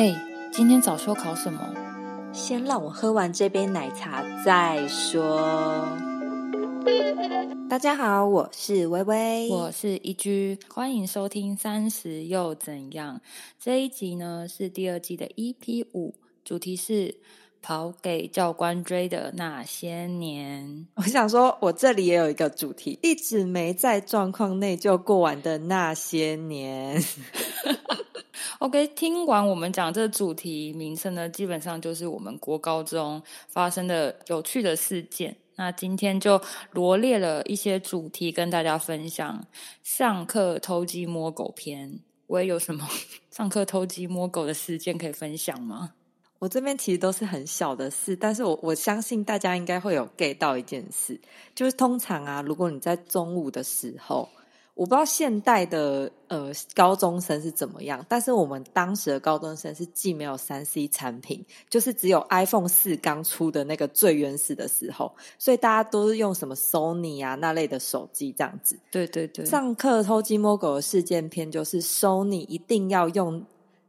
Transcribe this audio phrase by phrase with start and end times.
[0.00, 0.18] 哎，
[0.50, 1.60] 今天早说考什么？
[2.32, 5.86] 先让我喝完这杯奶茶再说。
[7.68, 13.16] 大家好，我是微微，我是一居，欢迎收听《三十又怎样》
[13.62, 16.14] 这一集呢，是第二季的 EP 五，
[16.46, 17.16] 主题是
[17.60, 20.86] 跑给教官追的那些年。
[20.94, 26.98] 我想说，我这里也有一个主题，一直没在状况内就过完的那些年。
[28.60, 35.34] OK，听完我们讲这主题名称呢，基本上就是我们国高中发生的有趣的事件。
[35.56, 36.38] 那今天就
[36.72, 39.46] 罗列了一些主题跟大家分享。
[39.82, 42.86] 上课偷鸡摸狗篇，我也有什么
[43.32, 45.94] 上课偷鸡摸狗的事件可以分享吗？
[46.38, 51.18] 我这边其实都是很小的事，但是我我相信大家应该会有 get 到一件事，
[51.54, 54.28] 就是通常啊，如果你在中午的时候。
[54.74, 68.78] 我不知道现代的呃高中生是怎么样，但是我们当时的高中生是既没有三 C 产品，就是只有 iPhone 四刚出的那个最原始的时候，所以大家都是用什么 Sony 啊那类的手机这样子。
[68.90, 73.44] 对对对，上课偷鸡摸狗的事件片就是 Sony 一定要用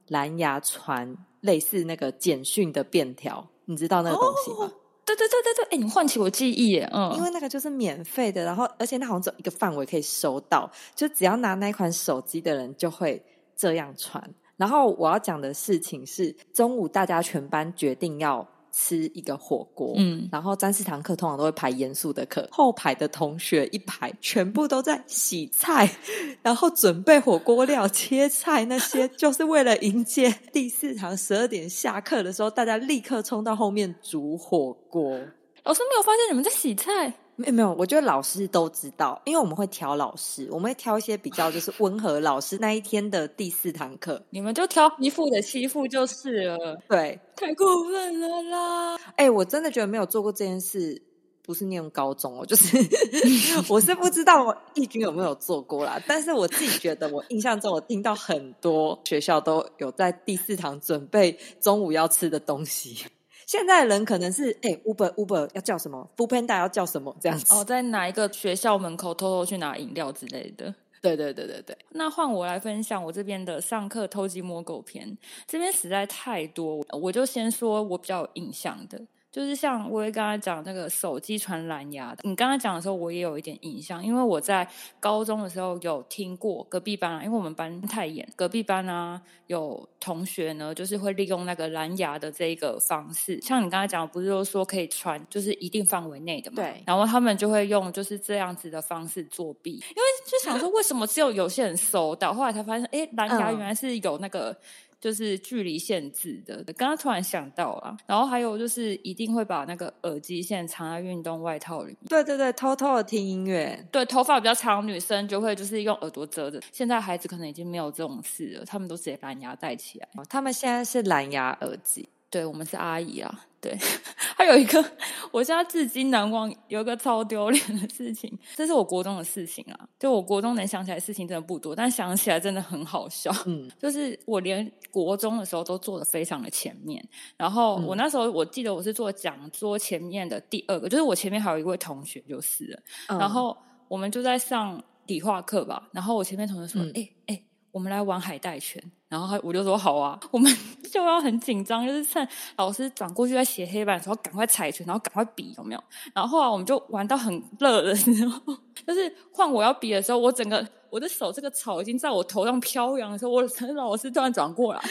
[0.08, 4.72] 蓝牙传类似那个简讯的便条，你知道那个东西吗？
[5.16, 13.24] 对对对对对，哎，你唤起我记忆耶，嗯，因为那个就是免费的，然后而且那好像只有一个范围可以收到，就只要拿那一款手机的人就会
[13.56, 14.24] 这样传。
[14.58, 25.98] 然后我要讲的事情是，中午大家全班决定要吃一个火锅，嗯，然后三四堂课通常都会排严肃的课，后排的同学一排全部都在洗菜，
[26.42, 35.20] 然后准备火锅料、切菜那些，就是为了迎接第四堂十二点下课的时候，大家立刻冲到后面煮火锅。
[35.64, 37.14] 老师没有发现你们在洗菜？
[37.42, 42.58] 没有没有，我觉得老师都知道，因为我们会挑老师，我们会挑一些比较就是 温和老师。
[42.60, 46.78] 那一天的第四堂课，你们就挑欺负的欺负就是了。
[46.88, 48.98] 对，太过分了啦！
[49.16, 51.02] 哎，我真的觉得没有做过这件事，
[51.44, 52.78] 不是念高中哦，就是
[53.68, 56.00] 我是不知道义军有没有做过啦。
[56.08, 63.06] 但是我自己觉得，我印象中我听到很多学校都有在第四堂准备中午要吃的东西。
[63.52, 70.74] 现在人可能是哎，Uber Uber 要叫什么 f o o Panda 要叫什么这样子哦，在哪一个学校门口偷偷去拿饮料之类的。
[71.02, 71.78] 对对对对对。
[71.90, 79.02] 那换我来分享我这边的上课偷鸡摸狗篇，这边实在太多，我就先说我比较有印象的。
[79.32, 84.68] 就是像我也刚才讲那个手机传蓝牙的，你刚才讲的时候，我也有一点印象，因为我在
[85.00, 104.58] 高中的时候有听过隔壁班，啊因为我们班太严，隔壁班啊有同学呢，就是会利用那个蓝牙的这个方式，像你刚才讲，不是说说可以传，就是一定范围内的嘛，对，然后他们就会用就是这样子的方式作弊，因为就想说为什么只有有些人收到，后来才发现，哎，蓝牙原来是有那个。
[105.02, 111.98] 就是距离限制的，刚刚突然想到了，然后还有就是一定会把那个耳机线藏在运动外套里面。
[112.08, 113.84] 对对对，偷偷的听音乐。
[113.92, 116.62] 对，头发比较长女生就会就是用耳朵遮着。
[116.72, 120.08] 现在孩子可能已经没有这种事了，他们都直接蓝牙戴起来。
[120.30, 122.08] 他们现在是蓝牙耳机。
[122.30, 123.46] 对我们是阿姨啊。
[123.62, 123.78] 对，
[124.36, 124.84] 还有一个
[125.32, 129.88] 我现在至今难忘，有一个超丢脸的事情，这是我国中的事情啊。
[130.00, 133.32] 就我国中能想起来的事情真的不多，但想起来真的很好笑。
[133.46, 137.08] 嗯， 就是我连国中的时候都坐的非常的前面，
[137.38, 142.80] 然后我那时候我记得我是坐讲桌前面的第二个，就是我前面还有一位同学就是了。
[143.20, 143.56] 然后
[143.88, 150.52] 我们就在上理化课吧，然后我前面同学说：“哎哎。”我们来玩海带拳，然后我就说好啊，我们
[150.92, 152.28] 就要很紧张，就是趁
[152.58, 155.84] 老师转过去在写黑板的时候，赶快踩拳，然后赶快比有没有？
[156.14, 163.42] 然后后来我们就玩到很热的时候，就是换我要比的时候，我整个我的手这个草已经在我头上飘扬的时候，我
[163.76, 164.82] 老师突然转过来，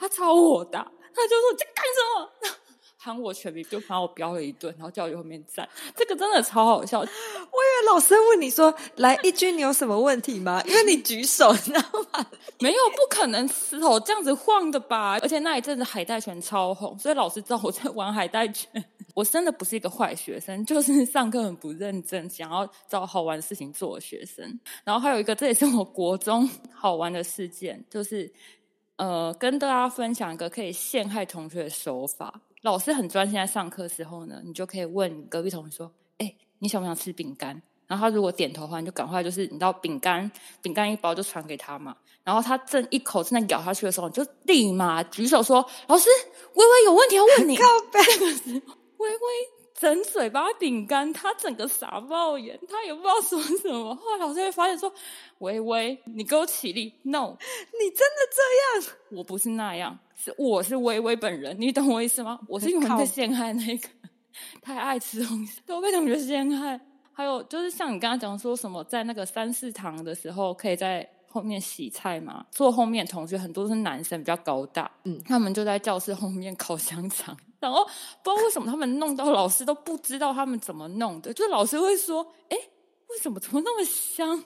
[0.00, 0.80] 他超火大，
[1.14, 2.58] 他就说你在干什么？
[3.04, 5.68] 喊我全名，就把我飙了一顿，然后叫我后面站。
[5.96, 7.00] 这个真的超好笑。
[7.02, 11.80] 我以为老师问你说：“来，一军，你有什么问题吗？”因为你举手，你知道
[12.12, 12.24] 吗？
[12.60, 15.18] 没有，不可能手这样子晃的吧？
[15.20, 18.70] 而且那一阵子海带拳超红，所以老师知道我在玩海带拳。
[19.14, 24.58] 我真的不是一个坏学生，就是上课很不认真，想要找好玩的事情做的学生。
[24.84, 28.32] 然后还有一个，这也是我国中好玩的事件，就是
[28.96, 32.40] 呃，跟大家分享一个可以陷害同学的手法。
[32.62, 40.30] 老师很专心在上课时候呢，你就可以问隔壁同学说：“哎，你想不想吃饼干？”然后他如果点头的话，你就赶快就是你知道饼干
[40.62, 41.96] 饼干一包就传给他嘛。
[42.24, 45.56] 然后他正一口正在咬下去的时候，你就立马举手说
[45.88, 46.08] ：“老师，
[46.54, 47.98] 微微有问题要问你。”靠背，
[48.98, 49.18] 微微
[49.82, 53.92] 整嘴巴饼干，他整个傻爆眼，他也不知道说什么。
[53.96, 54.92] 后来老师会发现说
[55.38, 58.96] ：“微微，你给我起立！”No，你真的这样？
[59.10, 62.38] 我不是那样，是我是微微本人，你懂我意思吗？
[62.46, 63.88] 我是因为被陷害那个，
[64.62, 66.80] 太爱吃东西，都被同学陷害。
[67.12, 71.08] 还有就是像你刚刚讲说什么，在那个三四堂的时候，可以在。
[71.34, 77.84] 后面洗菜嘛，坐后面同学很多是男生，比较高大，嗯，他们就在教室后面烤香肠，然后
[78.22, 82.56] 不知道为什么他们弄到老师都不知道他们怎么弄的，就老师会说：“哎，
[83.08, 84.44] 为什么怎么那么香？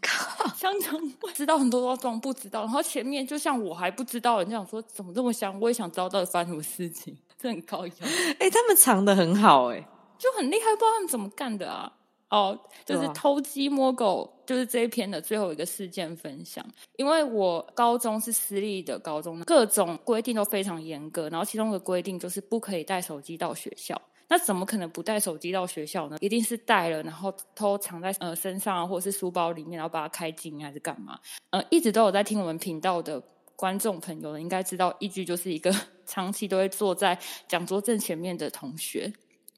[0.00, 0.98] 靠，香肠
[1.34, 8.06] 知道很多都装不知道。”然后前面就像我还不知道，人家想说怎么这么香，我也想知道到底发生什么事情，这很高调。
[8.38, 9.86] 哎，他们藏的很好，哎，
[10.18, 11.92] 就很厉害，不知道他们怎么干的啊。
[12.34, 16.66] 哦，就是偷鸡摸狗，就是这一篇的最后一个事件分享。
[16.96, 24.00] 因为我高中是私立的高中，各种规定都非常严格，然后其中的规定就是不可以带手机到学校。
[24.26, 26.16] 那怎么可能不带手机到学校呢？
[26.20, 31.16] 一定是带了，然后偷藏在呃身上或者是书包里面，然后把它开镜还是干嘛？
[31.50, 33.22] 呃，一直都有在听我们频道的
[33.54, 35.70] 观众朋友应该知道，一句就是一个
[36.04, 37.16] 长期都会坐在
[37.46, 39.12] 讲桌正前面的同学。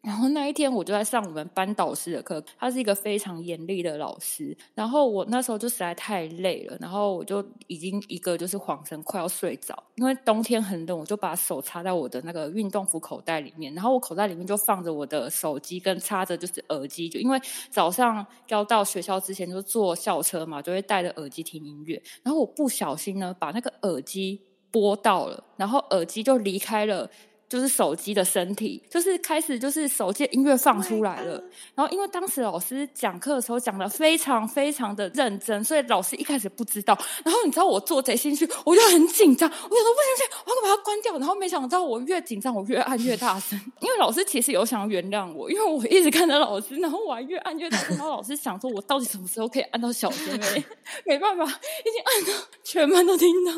[0.06, 4.56] 然后那一天我就在上我们班导师的课，他是一个非常严厉的老师。
[4.73, 17.37] 然后我那时候就实在太累了，然后我就已经一个就是恍神快要睡着，因为冬天很冷，我就把手插在我的那个运动服口袋里面，然后我口袋里面就放着我的手机跟插着就是耳机，就因为
[17.69, 22.00] 早上要到学校之前就坐校车嘛，就会戴着耳机听音乐。
[22.23, 27.11] 然后我不小心呢把那个耳机拨到了，然后耳机就离开了。
[27.49, 31.43] 就是手机的身体，就是开始就是手机音乐放出来了。
[31.75, 36.99] 然后因为当时老师讲课的时候讲的非常非常的认真，所以老师一开始不知道。
[37.25, 41.17] 然后你知道我做贼心虚，我就很紧张，我想说不行不行，我要把它关掉。
[41.19, 43.59] 然后没想到我越紧张，我越按越大声。
[43.81, 47.97] 因为老师其实有想要原谅我，因为我一直看着老师，然后我还越按越大声。
[47.97, 50.39] 然后老师想说，我到底什么时候可以按到小声？
[50.39, 50.65] 没
[51.07, 53.53] 没办法，已经按到全班都听到。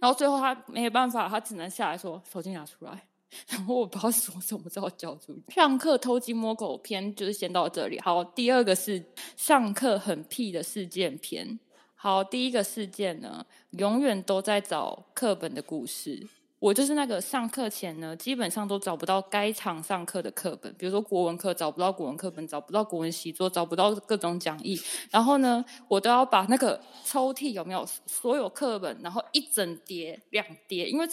[0.00, 3.07] 然后最后他没有办法，他只能下来说手机拿出来。
[3.48, 5.42] 然后我不知道说什么，只好交出去。
[5.54, 8.00] 上课偷鸡摸狗篇就是先到这里。
[8.00, 9.04] 好，第二个是
[9.36, 11.58] 上课很屁的事件篇。
[11.94, 16.26] 好，第一个事件呢，永远都在找课本的故事。
[16.58, 24.80] 我就是那个上课前呢，基本上都找不到该场上课的课本，比如说国文课找不到国文课本，找不到国文习作，找不到各种讲义。
[25.10, 31.06] 然后呢，我都要把那个抽屉有没有所有课本，然后一整叠、两叠，因为。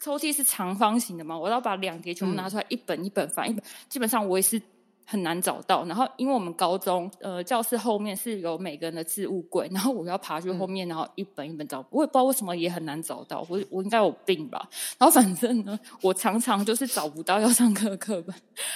[0.00, 1.38] 抽屉是长方形的嘛？
[1.38, 4.60] 我要把两叠全部拿出来，一本一本翻，一本基本上我也是
[5.04, 5.84] 很难找到。
[5.84, 13.46] 然后因为我们高中呃教室后面是有每个人的置物柜，然后我要爬去后面，然后一本一本找，我也不知道为什么也很难找到。
[13.48, 14.68] 我我应该有病吧？
[14.98, 18.34] 然后反正呢，我常常就是找不到要上课的课本，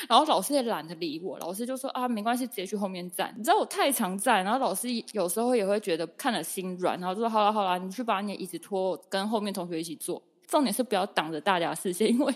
[0.09, 3.35] 然后老师也懒得理我，老师就说啊没关系，直接去后面站。
[3.37, 10.23] 你知道我太常站，然后老师有时候也会觉得看了心软，然后就说好了好了，你去把你的椅子拖，跟后面同学一起坐。
[10.51, 12.35] 重点是不要挡着大家视线，因为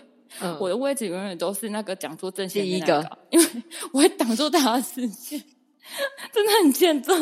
[0.60, 3.46] 我的位置永远都是那个讲座正线第一个，因为
[3.92, 5.42] 我会挡住大家视线，
[6.32, 7.12] 真的很欠揍。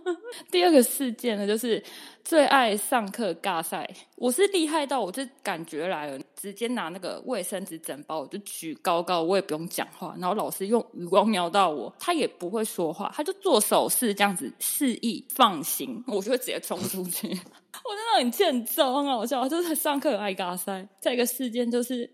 [0.50, 1.82] 第二个事件呢，就是
[2.22, 17.26] 最爱上课尬赛，我是厉害到我就感觉来了，直接拿那个卫生纸整包，我就举高高，我也不用讲话，然后老师用余光瞄到我，他也不会说话，他就做手势这样子示意放行， 我就会直接冲出去。
[17.82, 19.48] 我真的很欠揍，很好笑。
[19.48, 20.86] 就是上课爱嘎塞。
[21.00, 22.08] 再一个事件就是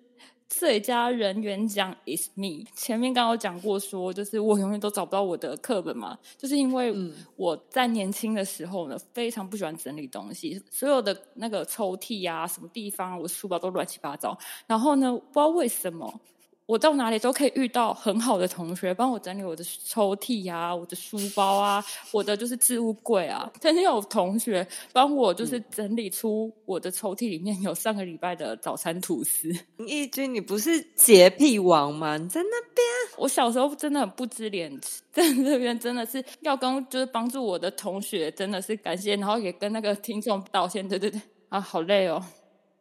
[0.48, 2.64] 最佳人员奖 is me。
[2.74, 6.94] 前面刚刚讲过，说就是我永远都找不到我的课本嘛，就是因为
[7.36, 14.38] 我在年轻的时候呢，非常不喜欢整理东西，所有的那个抽屉啊，什么地方，我书包都乱七八糟。
[14.66, 16.20] 然后呢，不知道为什么。
[16.66, 23.48] 我到哪里都可以遇到很好的同学，帮我整理我的抽屉啊，我的书包啊，我的就是置物柜啊。
[23.60, 29.48] 曾经有同学帮我就是整理出我的抽屉里面有上个礼拜的早餐吐司。
[29.86, 32.16] 义军，你不是洁癖王吗？
[32.16, 32.84] 你在那边？
[33.16, 40.86] 我小时候真的很不知廉耻， 在这边真的是要跟就是帮助我的同学，真的是感谢，然后也跟那个听众道歉。
[40.88, 42.20] 对对对，啊，好累哦。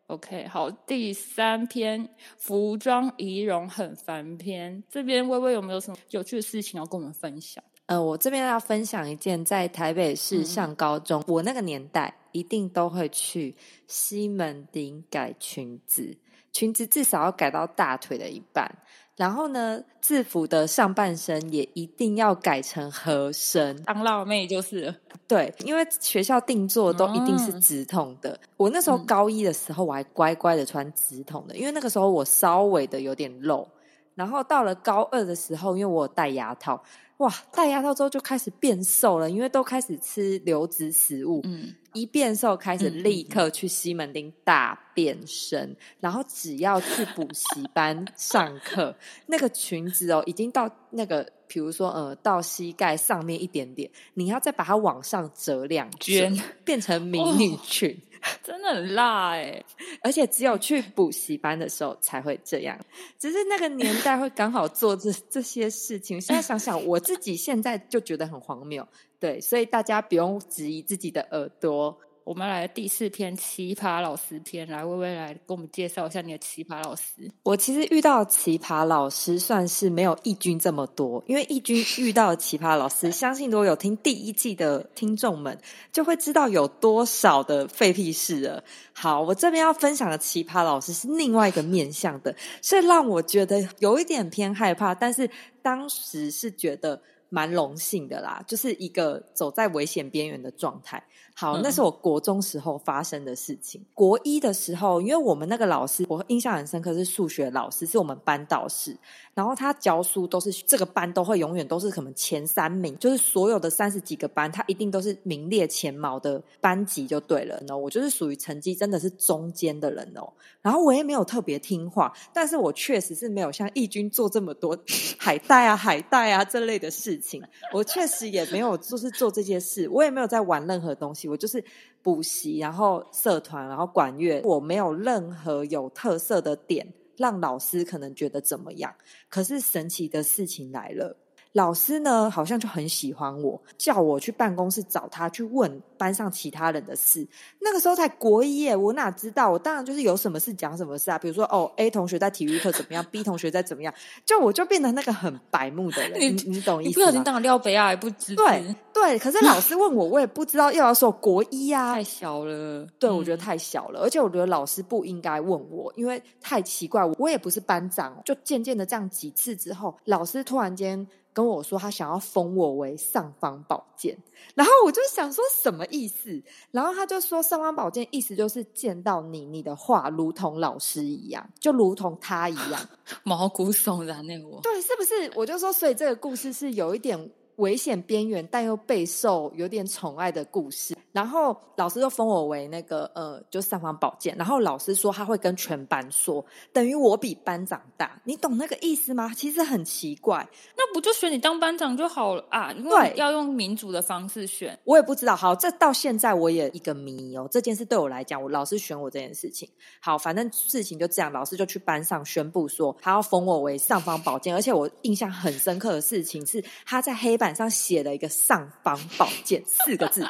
[0.08, 2.08] OK，好，第三篇
[2.38, 7.64] 服装仪容很烦篇，这边微微有没有什么有趣的事情要跟我们分享？
[7.88, 13.56] 呃，我这边要分享一件，在台北市上高中，我那个年代一定都会去
[13.88, 16.16] 西门町改裙子，
[16.56, 18.72] 裙子至少要改到大腿的一半。
[19.18, 24.94] 然后呢，制服的上半身也一定要改成合身，当辣妹就是
[25.28, 28.40] 对，因为学校定做都一定是直筒的。
[28.56, 33.68] 我那时候高一的时候，我还乖乖的穿直筒的，因为那个时候我稍微的有点露，
[34.16, 36.82] 然后到了高二的时候，因为我有戴牙套，
[37.18, 41.40] 哇，戴牙套之后就开始变瘦了，因为都开始吃流质食物。
[41.46, 48.94] 嗯，一变瘦，开始立刻去西门町大变身，然后只要去补习班 上课，
[49.28, 57.98] 那个裙子哦，已经到那个，比如说呃，到膝盖上面一点点，你要再把它往上折两圈，变成迷 你裙。
[58.44, 59.63] 真的很辣哎、
[60.01, 62.77] 而且只有去补习班的时候才会这样，
[63.20, 66.20] 只是那个年代会刚好做这 这些事情。
[66.20, 68.88] 现在想想，我自己现在就觉得很荒谬，
[69.20, 71.98] 对，所以大家不用质疑自己的耳朵。
[72.25, 77.03] 我们来第四篇奇葩老师篇，来微微来给我们介绍一下你的奇葩老师。
[77.44, 85.55] 我其实遇到奇葩老师算是没有义军这么多，因为义军遇到的奇葩老师， 相信如果有听第一季的听众们
[85.91, 88.63] 就会知道有多少的废屁事了。
[88.91, 95.29] 好，我这边要分享的奇葩老师是另外一个面向的，是让我觉得有一点偏害怕，但是
[95.62, 101.03] 当时是觉得蛮荣幸的啦，就是一个走在危险边缘的状态。
[101.38, 103.86] 好，嗯那是我国中时候发生的事情。
[103.94, 108.98] 国一的时候，因为我们那个老师，我印象很深刻，是数学老师，是我们班导师。
[109.34, 117.60] 然后他教书都是这个班都会永远都是可能前三名，就是所有的三十几个班，他一定都是名列前茅的班级就对了。
[117.68, 120.32] 呢我就是属于成绩真的是中间的人哦。
[120.62, 124.77] 然后我也没有特别听话，但是我确实是没有像义军做这么多
[125.20, 127.44] 海带啊、海带啊这类的事情。
[127.74, 131.63] 我确实也没有就是做这些事，我也没有在玩任何东西，我就是
[132.01, 138.94] 补习，然后社团，然后管乐，我没有任何有特色的点，让老师可能觉得怎么样。
[139.29, 141.17] 可是神奇的事情来了。
[141.56, 147.26] 老师呢，好像就很喜欢我，叫我去办公室找他去问班上其他人的事。
[147.62, 149.50] 那个时候才国一耶，我哪知道？
[149.50, 151.18] 我当然就是有什么事讲什么事啊。
[151.18, 153.94] 比如说，哦，A 同学在体育课怎么样，B 同学在怎么样，
[154.26, 156.20] 就我就变成那个很白目的人。
[156.20, 157.06] 你你你懂意思吗？
[157.06, 162.86] 不小心当了廖北亚还不知对对，可是老师问我，我也不知道要要说国一啊太，小了。
[163.00, 167.06] 对，我觉得嗯太小了，而且我觉得老师不应该问我，因为太奇怪。
[167.18, 174.18] 我也不是班长，就渐渐的这样几次之后，老师突然间跟我说，他想要封我为尚方宝剑，
[174.56, 176.42] 然后我就想说什么意思？
[176.72, 182.80] 然后他就说尚方宝剑意思就是见到你，你的话如同老师一样，就如同他一样。
[183.24, 184.62] 毛骨悚然那我。
[184.62, 185.30] 对，是不是？
[185.36, 190.96] 我就说，所以这个故事是有一点危险边缘，但又备受有点宠爱的故事。
[191.12, 194.36] 然后老师就封我为那个呃，就尚方宝剑。
[194.38, 199.32] 然后老师说他会跟全班说，等于我比班长大，你懂那个意思吗？
[199.34, 200.46] 其实很奇怪，
[200.76, 202.72] 那不就选你当班长就好了啊？
[202.74, 204.78] 因为要用民主的方式选。
[204.84, 205.34] 我也不知道。
[205.34, 207.48] 好，这到现在我也一个谜哦。
[207.50, 209.70] 这件事对我来讲，我老师选我这件事情，
[210.02, 214.54] 好，反正事情就这样，老师就去班上宣布说，他要封我为尚方宝剑。
[214.54, 220.25] 而且我印象很深刻的事情是，他在黑板上写了一个“尚方宝剑” 四个字，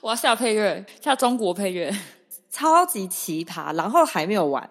[0.00, 1.94] 我要下配乐，下中国配乐。
[2.50, 3.76] 超级奇葩。
[3.76, 4.70] 然后还没有完，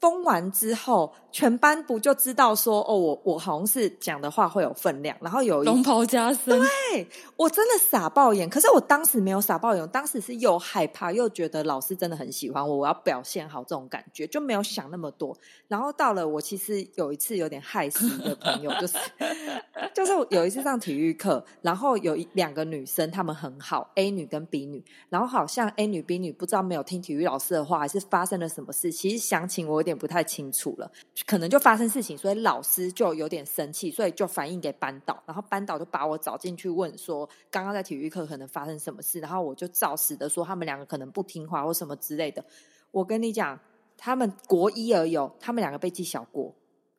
[0.00, 5.16] 封完之后，全班不就知道说，哦，我我好像是讲的话会有分量。
[5.20, 15.36] 然后有一龙袍加身，对我真的傻爆眼，可是我当时没有傻爆眼，我当时是又害怕又觉得老师真的很喜欢我，我要表现好这种感觉，就没有想那么多。
[15.68, 18.98] 然后到了我其实有一次有点害死一个朋友， 就是
[19.94, 30.90] 就是有一次上体育课，然后有一两个女生，她们很好，A 女跟 B 女，然后好像 A 女 B 女不知道没有听体育老师的话，还是发生了什么事，其实详情我有点不太清楚了，
[31.24, 42.44] 可能就发生事情，所以老师就有点生气，所以就反映给班导，然后班导就把我找进去问说，刚刚在体育课可能发生什么事，然后我就照实的说他们两个可能不听话或什么之类的。
[42.90, 43.58] 我跟你讲，
[43.96, 46.54] 他们国一而有，他们两个被记小过。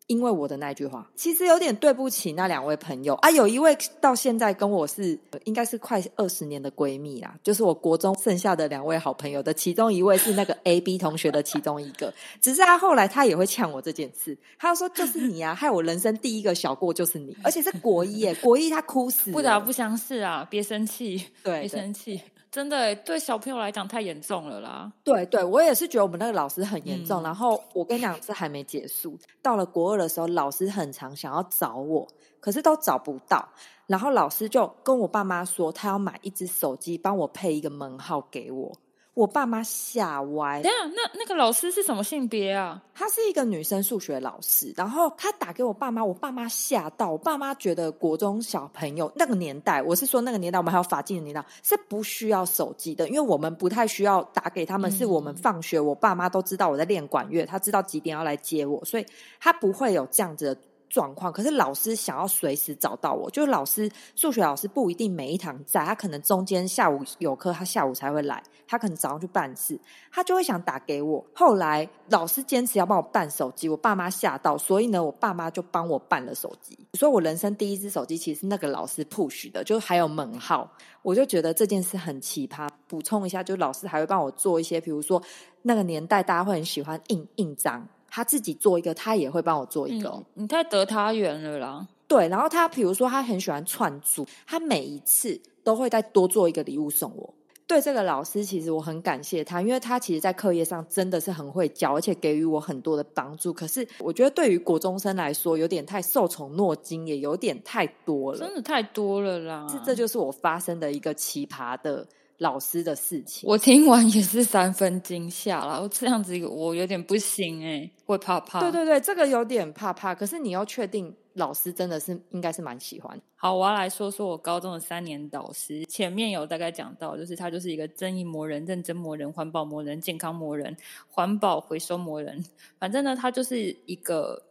[0.08, 3.32] 因为我的那句话，其实有点对不起那两位朋友啊。
[3.32, 12.14] 有一位到现在跟我是呃应该是快二十年的闺蜜啦，就是我国中剩下的两位好朋友的其中一位是那个 A B 同学的其中一个。
[12.42, 20.46] 只是他后来他也会呛我这件事，他就说就是你啊， 害我人生第一个小过就是你，而且是国一耶，国一他哭死，不打不相识啊！
[20.50, 22.22] 别生气，别对别生气，
[22.54, 24.92] 真的耶对小朋友来讲太严重了啦。
[25.04, 27.20] 对对，我也是觉得我们那个老师很严重。
[27.20, 29.18] 嗯然后我跟你讲，这还没结束。
[29.42, 32.08] 到了国二的时候，老师很常想要找我，
[32.40, 33.44] 可是都找不到。
[33.88, 38.72] 然后老师就跟我爸妈说，他要买一只手机，帮我配一个门号给我。
[39.14, 42.82] 我爸妈吓歪等一，下，那那个老师是什么性别啊？
[42.96, 59.06] 她是一个女生数学老师，然后她打给我爸妈，我爸妈吓到，我爸妈觉得国中小朋友那个年代，我是说那个年代，我们还有法禁的年代是不需要手机的，因为我们不太需要打给他们，是我们放学，我爸妈都知道我在练管乐，他知道几点要来接我，所以
[59.40, 60.62] 他不会有这样子的
[60.94, 69.80] 状况，可是老师想要随时找到我，就是老师数学老师不一定每一堂在，他可能中间下午有课，他下午才会来，他可能早上去办事，
[70.12, 71.26] 他就会想打给我。
[71.34, 76.78] 后来老师坚持要帮我办手机，我爸妈吓到，所以呢，我爸妈就帮我办了手机。
[76.94, 80.70] 所以我人生第一只手机其实是那个老师 push 的，就还有门号，
[81.02, 82.70] 我就觉得这件事很奇葩。
[82.88, 85.20] 补充一下，就老师还会帮我做一些，比如说
[85.64, 87.88] 那个年代大家会很喜欢印印章。
[88.16, 90.24] 他自己做一个，他也会帮我做一个。
[90.36, 91.88] 你太得他缘了啦。
[92.08, 97.34] 对，然后他比如说他很喜欢串珠，他每一次都会再多做一个礼物送我。
[97.66, 103.52] 对这个老师，其实我很感谢他，因为他其实，在课业上真的是很会教，而且给予我很多的帮助。
[103.52, 109.66] 可是我觉得，对于国中生来说，有点太受宠若惊，也有点太多了，真的太多了啦。
[109.68, 112.06] 这这就是我发生的一个奇葩的。
[112.40, 115.82] 老师的事情，我听完也是三分惊吓了。
[115.82, 118.60] 我这样子，我有点不行哎，会怕怕。
[118.60, 120.14] 对对对，这个有点怕怕。
[120.14, 123.18] 可是你要确定，老师真的是应该是蛮喜欢。
[123.36, 125.86] 好，我要来说说我高中的三年导师。
[125.86, 130.76] 前面有大概讲到，就是他就是一个正义魔人、认真魔人、环保魔人、健康魔人、
[131.08, 132.44] 环保回收魔人。
[132.80, 134.42] 反正呢，他就是一个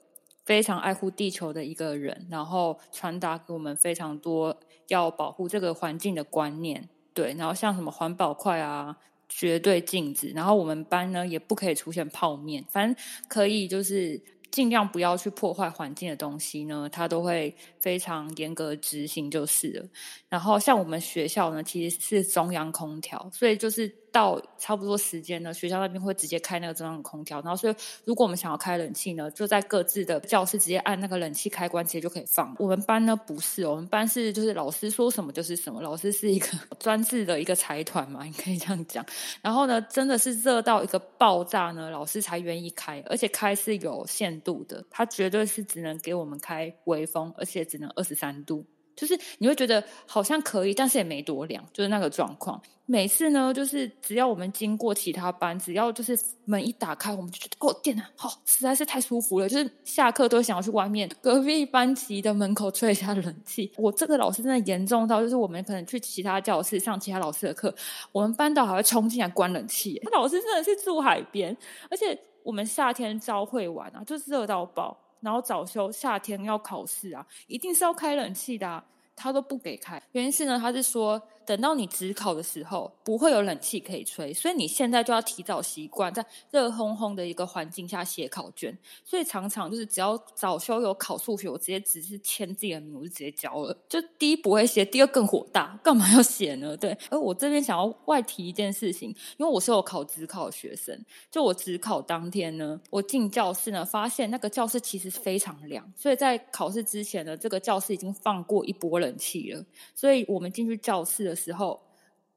[0.45, 4.57] 非常爱护地球的一个人，然后传达给我们非常多
[4.89, 6.89] 要保护这个环境的观念。
[7.14, 8.97] 对，然后像什么环保筷啊，
[9.28, 10.28] 绝对禁止。
[10.31, 19.88] 然后我们班呢，也不可以出现泡面，反正可以就是尽量不要去破坏环境的东西呢，它都会非常严格执行就是了。
[20.28, 24.02] 然后像我们学校呢，其实是中央空调，所以就是。
[24.12, 32.54] 到差不多时间呢，学校那边会直接开那个中央空调，然后所以如果我们想要开冷气呢，就在各自的教室直接按那个冷气开关，直接就可以放。
[32.59, 36.47] 我们班呢不是，我们班是就是老师说什么就是什么，老师是一个
[36.78, 39.04] 专制的一个财团嘛，你可以这样讲。
[39.40, 48.64] 然后呢，真的是热到一个爆炸呢，老师才愿意开，而且开是有限度的，他绝对是只能给我们开微风，而且只能二十三度。
[48.95, 52.61] 就是你会觉得好像可以，但是也没多凉，就是那个状况。
[52.85, 59.49] 每次呢，就是只要我们经过其他班，只要就是门一打开，我们就觉得哦天哪，好实在是太舒服了。
[59.49, 63.73] 就是下课都想要去外面隔壁班级的门口吹一下冷气。
[63.79, 67.73] 我这个老师真的严重到，就是我们可能去其他教室上其他老师的课，
[68.11, 69.99] 我们班导还会冲进来关冷气。
[70.05, 71.57] 他老师真的是住海边，
[71.88, 74.99] 而且我们夏天朝会玩啊，就是热到爆。
[75.23, 78.85] 然后早休，夏天要考试啊，一定是要开冷气的，
[79.17, 80.03] 他都不给开。
[80.13, 81.23] 原因是呢，他是说。
[81.44, 88.76] 等到你只考的时候，不会有冷气可以吹，所以你现在就要提早习惯在热烘烘的一个环境下写考卷。
[89.05, 93.76] 所以常常就是只要早修有考数学，我直接只是签自己的名，我就直接交了。
[93.88, 96.76] 就第一不会写，第二更火大，干嘛要写呢？
[96.76, 96.96] 对。
[97.11, 100.96] 而我这边想要外提一件事情，因为我是有考职考的学生，
[101.31, 111.32] 就我职考当天呢，我进教室呢，发现那个教室其实非常凉，所以在考试之前呢，这个教室已经放过一波冷气了，所以我们进去教室。
[111.33, 111.81] 的时候，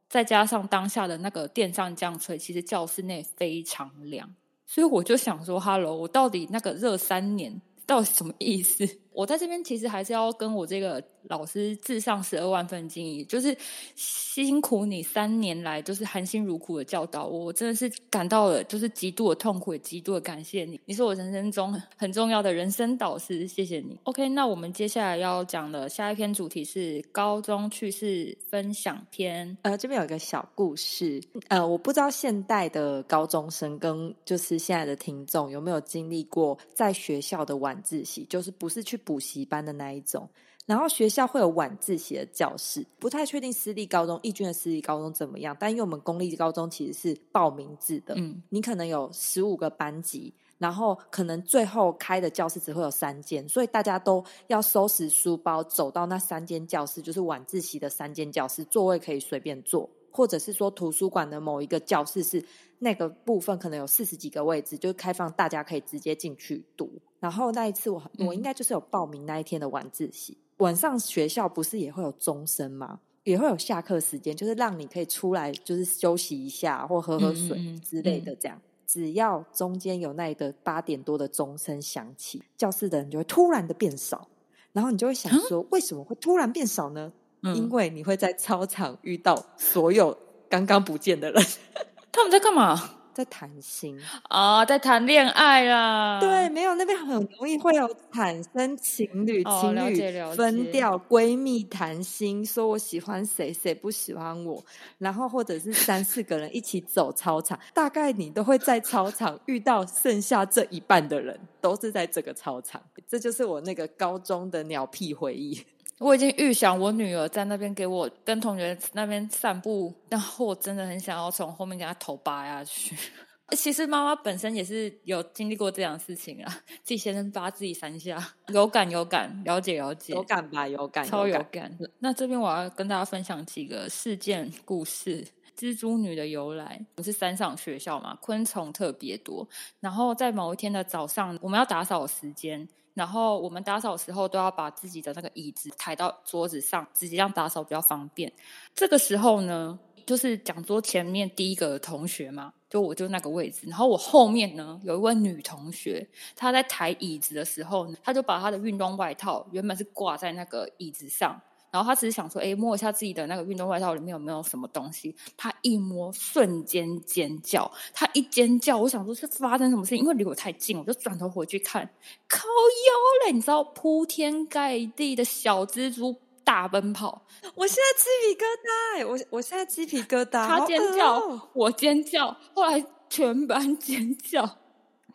[0.08, 4.34] 再加上当下的那个电扇降吹，其实教室内非常凉，
[4.65, 8.88] 所以我就想说，Hello，我到底那个热三年到底什么意思？
[9.15, 13.56] 我在这边其实还是要跟我这个老师致上十二万分敬意，就是
[13.95, 23.97] 辛苦你三年来就是含辛茹苦的教导我，我真的是感到了就是极度的痛苦，也极度的感谢你，你是我人生中很重要的人生导师，谢谢你。
[24.04, 29.58] OK，那我们接下来要讲的下一篇主题是高中趣事分享篇。
[29.62, 38.99] 呃，这边有一个小故事，呃，我不知道现代的高中生跟就是现在的听众有没有经历过在学校的晚自习，就是不是去。
[39.05, 40.27] 补习班的那一种，
[40.65, 62.41] 然后学校会有晚自习的教室，不太确定私立高中、义军的私立高中怎么样，但因为我们公立高中其实是报名制的，嗯，你可能有十五个班级，然后可能最后开的教室只会有三间，所以大家都要收拾书包走到那三间教室，就是晚自习的三间教室，座位可以随便坐，或者是说图书馆的某一个教室是
[62.80, 66.89] 那个部分可能有四十几个位置，就开放大家可以直接进去读。
[67.19, 73.01] 然后那一次我我应该就是有报名那一天的晚自习，晚上学校不是也会有钟声吗？
[73.23, 78.36] 也会有下课时间，就是让你可以出来就是休息一下或喝喝水之类的。
[78.36, 84.28] 这样，只要中间有那个八点多的钟声响起，教室的人就会突然的变少，
[84.73, 87.12] 然后你就会想说，为什么会突然变少呢？
[87.53, 90.17] 因为你会在操场遇到所有
[90.49, 91.43] 刚刚不见的人，
[92.12, 92.91] 他们在干嘛？
[93.15, 96.19] 在谈心啊，在谈恋爱啦。
[96.19, 104.62] 对，没有那边很容易会有产生情侣、哦情侣分掉，闺蜜谈心，说我喜欢谁，谁不喜欢我，
[104.97, 112.84] 然后或者是三四个人一起走操场，大概你都会在操场遇到剩下这一半的人，都是在这个操场。
[113.08, 115.65] 这就是我那个高中的鸟屁回忆。
[115.99, 122.95] 我已经预想我女儿在那边给我跟同学那边散步，然后我真的很想要从后面给她头扒下去。
[123.55, 126.51] 其实妈妈本身也是有经历过这样的事情啊，
[126.84, 130.67] 自己先生扒自己三下，有感有感，了解了解，有感吧？
[130.67, 131.47] 有感，超有感。
[131.51, 131.77] 感。
[131.99, 135.25] 那这边我要跟大家分享几个事件故事。
[135.55, 139.47] 蜘蛛女的由来，不是山上学校嘛，昆虫特别多。
[139.79, 148.34] 然后在某一天的早上，我们要打扫时间，然后我们打扫的时候都要把自己的那个椅子抬到桌子上，直接这样打扫比较方便。
[148.73, 161.39] 这个时候呢，就是讲桌前面第一个同学嘛，就我就那个位置，然后我后面呢有一位女同学，她在抬椅子的时候呢，她就把她的运动外套原本是挂在那个椅子上。
[161.75, 165.13] 然后他只是想说，哎，摸一下自己的那个运动外套里面有没有什么东西。
[165.35, 167.69] 他一摸，瞬间尖叫。
[167.93, 171.83] 他一尖叫，我想说是发生什么事情，因为离我太近，我就转头回去看，
[172.29, 173.33] 靠腰嘞！
[173.33, 177.21] 你知道铺天盖地的小蜘蛛大奔跑，
[177.55, 180.47] 我现在鸡皮疙瘩、欸，我我现在鸡皮疙瘩。
[180.47, 184.49] 他尖叫，哦我尖叫，后来全班尖叫，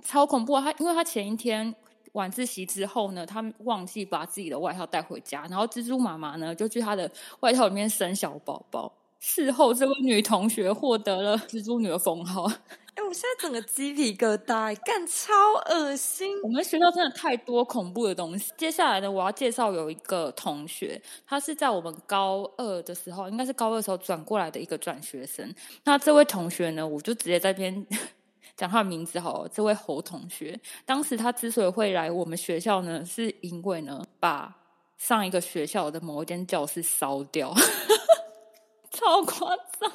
[0.05, 0.61] 超恐怖啊！
[0.61, 1.75] 他因为他前一天
[2.13, 8.93] 晚自习之后呢，他忘记把自己的外套带回家，然后蜘蛛妈妈呢就去他的外套里面生小宝宝。
[9.19, 12.51] 事后，这位女同学获得了蜘蛛女的封号。
[12.95, 15.33] 哎、我现在整个鸡皮疙瘩、欸，干超
[15.69, 16.35] 恶心。
[16.43, 18.51] 我们学校真的太多恐怖的东西。
[18.57, 25.55] 接下来呢，我要介绍有一个同学，他是在我们高二的时候，应该是高二的时候转过来的一个转学生。
[25.85, 27.87] 那这位同学呢，我就直接在这边
[28.61, 29.49] 讲他的名字好了。
[29.49, 34.55] 这位侯同学，当时他之所以会来我们学校呢，是因为呢，把
[34.99, 37.55] 上一个学校的某一间教室烧掉，
[38.93, 39.91] 超夸张。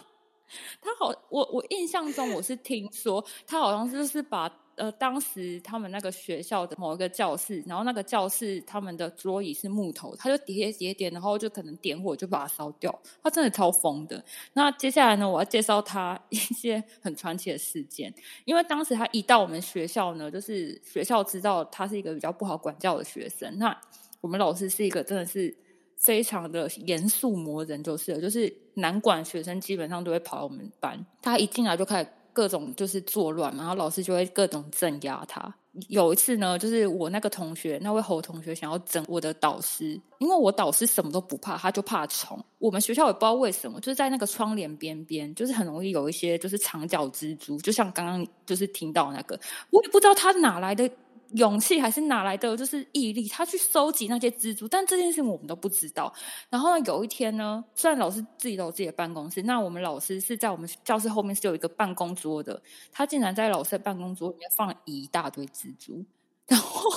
[0.82, 14.24] 他好，我我印象中我是听说他好像就是把呃当时他们那个学校的某一个教室，然后那个教室他们的桌椅是木头，他就叠叠叠，然后就可能点火就把它烧掉，他真的超疯的。
[14.54, 18.14] 那接下来呢，我要介绍他一些很传奇的事件，
[18.46, 23.76] 因为当时他一到我们学校呢，就是学校知道他是一个比较不好管教的学生，那
[24.22, 25.56] 我们老师是一个真的是。
[25.98, 31.04] 非常的严肃磨人，就是就是难管学生，基本上都会跑到我们班。
[31.22, 35.54] 他一进来就开始各种就是作乱嘛，然后老师就会各种镇压他。
[35.90, 42.42] 有一次呢，就是我那个同学，那位侯同学想要整我的导师，因为我导师什么都不怕，他就怕虫。
[42.60, 49.38] 我们学校也不知道为什么，就是在那个窗帘边边，就是很容易有一些就是长脚蜘蛛，就像刚刚就是听到那个，
[49.70, 50.90] 我也不知道他哪来的。
[51.36, 53.28] 勇气还是哪来的就是毅力？
[53.28, 56.14] 他去收集那些蜘蛛，但这件事情我们都不知道。
[56.50, 66.04] 然后呢，有一天呢，虽然老师自己都有自己的办公室，那我们老师是在我们教室后面是有一个办公桌的，他竟然在老师的办公桌里面放了一大堆蜘蛛。
[66.48, 66.90] 然后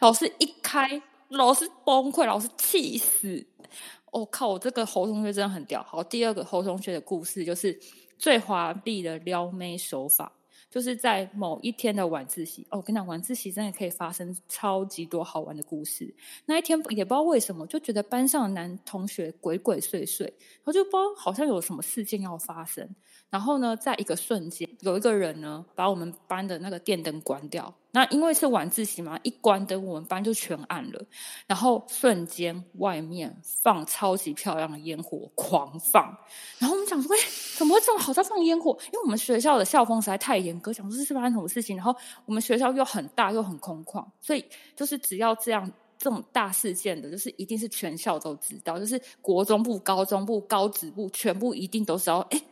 [0.00, 3.46] 老师一开，老师崩溃，老师气死。
[4.10, 4.48] 我、靠！
[4.48, 5.82] 我这个侯同学真的很屌。
[5.82, 7.78] 好，第二个侯同学的故事就是
[8.16, 10.32] 最华丽的撩妹手法。
[10.70, 16.14] 就是在某一天的晚自习哦，我跟你讲，晚自习真的可以发生超级多好玩的故事。
[16.44, 22.88] 那一天也不知道为什么，就觉得班上的男同学鬼鬼祟祟，然后就不知道好像有什么事件要发生。
[23.30, 27.74] 然后呢，在一个瞬间，有一个人呢把我们班的那个电灯关掉。
[27.90, 31.02] 那因为是晚自习嘛，一关灯，我们班就全暗了。
[31.46, 36.04] 然后瞬间外面放超级漂亮的烟火，狂放。
[36.58, 37.18] 然后我们想说，哎，
[37.56, 38.78] 怎么会这么好在放烟火？
[38.86, 41.76] 因为我们学校的校风实在太严格，想说这是发生什么事情。
[41.76, 41.96] 然后
[42.26, 44.44] 我们学校又很大又很空旷，所以
[44.76, 52.18] 就是只要这样这种大事件的，就是一定是全校都知道，就是国中部、高中部、高职部全部一定都知道。
[52.30, 52.42] 哎，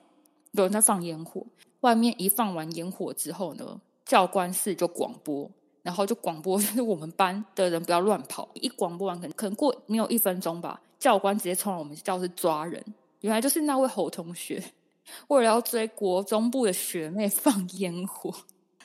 [0.53, 1.45] 有人在放烟火。
[1.81, 3.79] 外面一放完烟火之后呢？
[4.07, 5.51] 教官室就广播，
[5.83, 8.49] 然后就广播， 就是我们班的人不要乱跑。
[8.55, 12.83] 一广播完，可能可能过没有一分钟吧，教官直接冲到我们教室抓人。
[13.21, 14.63] 原来就是那位侯同学，
[15.29, 18.31] 为了要追国中部的学妹放烟火，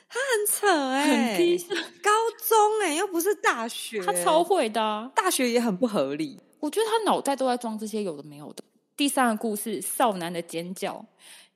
[0.10, 1.58] 他很扯哎、很低
[2.02, 2.12] 高
[2.48, 5.12] 中哎、又不是大学，他超会的、啊。
[5.16, 6.40] 大学也很不合理。
[6.60, 8.64] 我觉得他脑袋都在装这些有的没有的。
[8.98, 11.06] 第三个故事，少男的尖叫。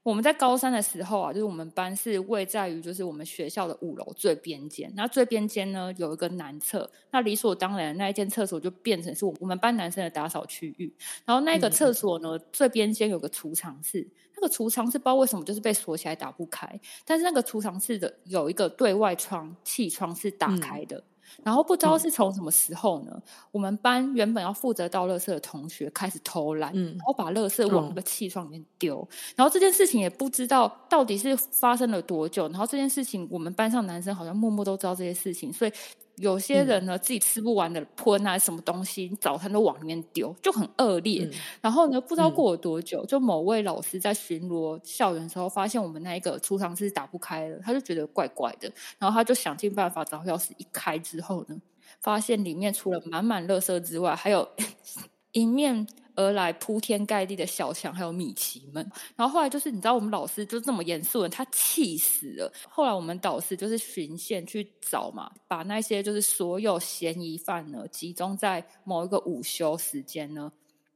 [0.05, 10.93] 我们在高三的时候啊，就是我们班是位在于就是我们学校的五楼最边间，那最边间呢有一个男厕，那理所当然那一间厕所就变成是我我们班男生的打扫区域。
[11.25, 21.03] 然后那个厕所呢、最边间有个储藏室，那个个储藏室不知道为什么就是被锁起来打不开，但是那个储藏室的有一个对外窗气窗是打开的。
[21.43, 23.21] 然后不知道是从什么时候呢？
[23.51, 29.07] 我们班原本要负责倒垃圾的同学开始偷懒，然后把垃圾往那个气窗里面丢。
[29.35, 32.47] 然后这件事情也不知道到底是发生了多久。
[32.49, 35.71] 然后这件事情，我们班上男生好像默默都知道这些事情，所以。
[36.17, 41.29] 有些人呢，自己吃不完的喷啊，什么东西早餐都往里面丢，就很恶劣。
[41.61, 50.51] 然后呢，不知道过了多久，就某位老师在巡逻校园的时候，发现我们那一个储藏室打不开了，他就觉得怪怪的，然后他就想尽办法找钥匙。
[50.57, 51.57] 一开之后呢，
[51.99, 54.47] 发现里面除了满满垃圾之外，还有
[55.33, 55.85] 一面。
[56.15, 62.51] 而来铺天盖地的小强还有米奇们，然后后来就是你知道我们老师就这么严肃的，他气死了。
[62.69, 70.51] 后来我们导师就是巡线去找嘛，把那些就是所有嫌疑犯呢集中在某一个午休时间呢，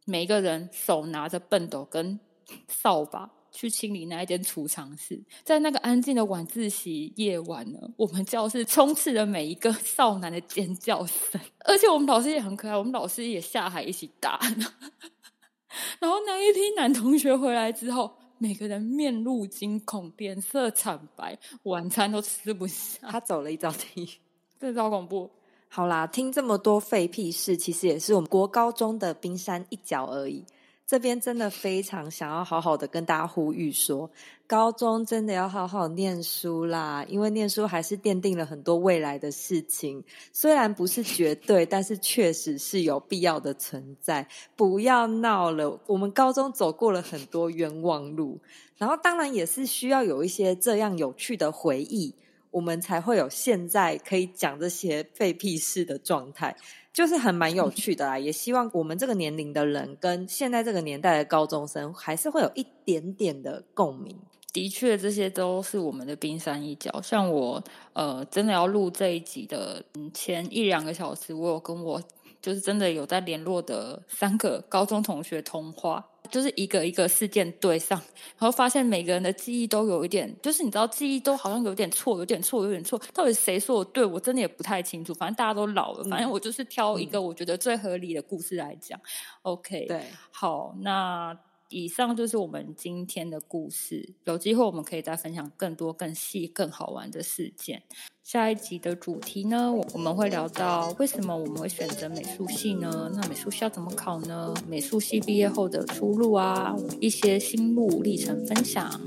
[0.05, 2.19] 每一个人手拿着笨斗跟
[2.67, 3.29] 扫把。
[3.51, 14.39] 去清理那一间储藏室，在那个安静的晚自习夜晚呢，我们教室充斥着每一个少男的尖叫声，而且我们老师也很可爱，我们老师也下海一起打。
[15.99, 23.07] 然后那一批男同学回来之后，每个人面露惊恐，脸色惨白，晚餐都吃不下。
[23.09, 24.19] 他走了一招题，
[24.59, 25.29] 这超恐怖。
[25.67, 30.43] 好啦，听这么多废屁事，其实也是我们国高中的冰山一角而已。
[30.89, 34.09] 这边真的非常想要好好的跟大家呼吁说，
[34.47, 40.03] 高中真的要好好念书啦，因为念书还是奠定了很多未来的事情。
[40.33, 44.27] 虽然不是绝对，但是确实是有必要的存在。
[44.55, 48.39] 不要闹了，我们高中走过了很多冤枉路，
[48.75, 52.15] 然后当然也是需要有一些这样有趣的回忆，
[52.49, 56.57] 我们才会有现在可以讲这些废屁事的状态。
[56.99, 64.19] 就是很蛮有趣的啦，也希望我们这个年龄的人跟现在这个年代的高中生，还是会有一点点的共鸣。
[64.51, 67.01] 的确，这些都是我们的冰山一角。
[67.01, 69.81] 像我，呃，真的要录这一集的
[70.13, 72.03] 前一两个小时，我有跟我
[72.41, 76.05] 就是真的有在联络的三个高中同学通话。
[76.29, 77.99] 就是一个一个事件对上，
[78.37, 82.99] 然后发现每个人的记忆都有一点，就是你知道记忆都好像有点错，有点错，有点错。
[83.13, 84.05] 到底谁说的对？
[84.05, 85.13] 我真的也不太清楚。
[85.13, 88.99] 反正大家都老了，反正我就是挑一个我觉得最合理的故事来讲。
[89.41, 91.37] OK，对，好，那。
[91.69, 94.13] 以上就是我们今天的故事。
[94.25, 97.83] 有机会我们可以再分享更多、更细、更好玩的事件。
[98.23, 103.11] 下一集的主题呢，我们会聊到为什么我们会选择美术系呢？
[103.13, 104.53] 那美术系要怎么考呢？
[104.67, 108.99] 美术系毕业后的出路啊，一些心路历程分享。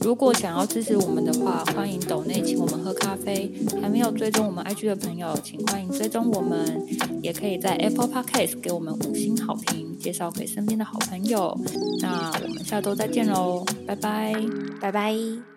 [0.00, 3.50] 如果想要支持我们的话，欢迎抖内请我们喝咖啡。
[3.80, 6.86] 还没有追踪我们 IG 的朋友，请欢迎追踪我们。
[7.22, 11.58] 也可以在 Apple Podcast 给我们五星好评，介绍给身边的好朋友。
[12.02, 14.34] 那我们下周再见喽，拜拜，
[14.78, 15.53] 拜拜。